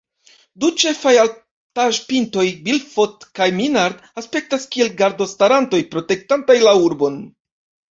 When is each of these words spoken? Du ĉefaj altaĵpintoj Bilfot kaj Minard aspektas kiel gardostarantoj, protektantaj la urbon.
Du 0.61 0.69
ĉefaj 0.83 1.11
altaĵpintoj 1.23 2.47
Bilfot 2.69 3.29
kaj 3.41 3.51
Minard 3.63 4.03
aspektas 4.25 4.69
kiel 4.75 4.93
gardostarantoj, 5.05 5.87
protektantaj 5.97 6.63
la 6.69 6.79
urbon. 6.93 7.27